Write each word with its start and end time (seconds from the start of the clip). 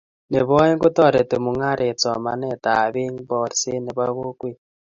nebo 0.31 0.53
aeng, 0.63 0.79
kotoreti 0.83 1.37
mungaret 1.43 1.97
somanetab 2.03 2.93
eng 3.03 3.15
boorset 3.29 3.81
nebo 3.83 4.01
kokwet 4.23 4.57